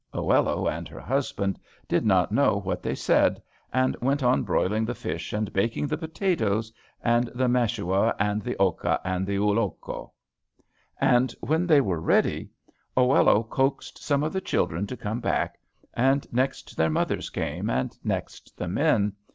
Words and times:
Oello 0.15 0.67
and 0.67 0.87
her 0.87 0.99
husband 0.99 1.59
did 1.87 2.03
not 2.03 2.31
know 2.31 2.59
what 2.61 2.81
they 2.81 2.95
said, 2.95 3.39
and 3.71 3.95
went 4.01 4.23
on 4.23 4.41
broiling 4.41 4.83
the 4.83 4.95
fish 4.95 5.31
and 5.31 5.53
baking 5.53 5.85
the 5.85 5.95
potatoes, 5.95 6.73
and 7.03 7.27
the 7.35 7.47
mashua, 7.47 8.15
and 8.17 8.41
the 8.41 8.57
oca, 8.57 8.99
and 9.05 9.27
the 9.27 9.35
ulloco. 9.37 10.11
And 10.99 11.35
when 11.41 11.67
they 11.67 11.81
were 11.81 12.01
ready, 12.01 12.49
Oello 12.97 13.43
coaxed 13.43 14.01
some 14.03 14.23
of 14.23 14.33
the 14.33 14.41
children 14.41 14.87
to 14.87 14.97
come 14.97 15.19
back, 15.19 15.59
and 15.93 16.25
next 16.33 16.75
their 16.77 16.89
mothers 16.89 17.29
came 17.29 17.69
and 17.69 17.95
next 18.03 18.57
the 18.57 18.67
men. 18.67 19.13